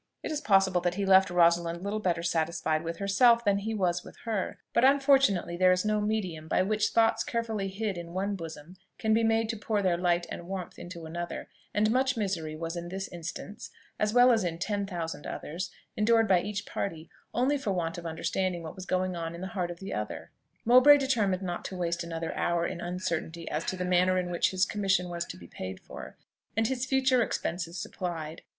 It 0.23 0.31
is 0.31 0.41
probable 0.41 0.81
that 0.81 0.95
he 0.95 1.05
left 1.05 1.29
Rosalind 1.29 1.83
little 1.83 1.99
better 1.99 2.23
satisfied 2.23 2.83
with 2.83 2.97
herself 2.97 3.45
than 3.45 3.59
he 3.59 3.75
was 3.75 4.03
with 4.03 4.17
her; 4.25 4.57
but 4.73 4.83
unfortunately 4.83 5.55
there 5.55 5.71
is 5.71 5.85
no 5.85 6.01
medium 6.01 6.47
by 6.47 6.63
which 6.63 6.87
thoughts 6.87 7.23
carefully 7.23 7.67
hid 7.67 7.99
in 7.99 8.11
one 8.11 8.35
bosom 8.35 8.77
can 8.97 9.13
be 9.13 9.23
made 9.23 9.47
to 9.49 9.57
pour 9.57 9.83
their 9.83 9.97
light 9.99 10.25
and 10.31 10.47
warmth 10.47 10.79
into 10.79 11.05
another, 11.05 11.49
and 11.71 11.91
much 11.91 12.17
misery 12.17 12.55
was 12.55 12.75
in 12.75 12.89
this 12.89 13.09
instance, 13.09 13.69
as 13.99 14.11
well 14.11 14.31
as 14.31 14.43
in 14.43 14.57
ten 14.57 14.87
thousand 14.87 15.27
others, 15.27 15.69
endured 15.95 16.27
by 16.27 16.41
each 16.41 16.65
party, 16.65 17.07
only 17.31 17.55
for 17.55 17.71
want 17.71 17.95
of 17.99 18.05
understanding 18.07 18.63
what 18.63 18.73
was 18.73 18.87
going 18.87 19.15
on 19.15 19.35
in 19.35 19.41
the 19.41 19.49
heart 19.53 19.69
of 19.69 19.79
the 19.79 19.93
other. 19.93 20.31
Mowbray 20.65 20.97
determined 20.97 21.43
not 21.43 21.63
to 21.65 21.77
waste 21.77 22.03
another 22.03 22.33
hour 22.33 22.65
in 22.65 22.81
uncertainty 22.81 23.47
as 23.51 23.63
to 23.65 23.77
the 23.77 23.85
manner 23.85 24.17
in 24.17 24.31
which 24.31 24.49
his 24.49 24.65
commission 24.65 25.09
was 25.09 25.25
to 25.25 25.37
be 25.37 25.45
paid 25.45 25.79
for, 25.79 26.17
and 26.57 26.69
his 26.69 26.87
future 26.87 27.21
expenses 27.21 27.77
supplied. 27.79 28.41